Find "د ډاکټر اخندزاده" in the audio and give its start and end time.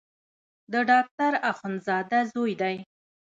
0.71-2.19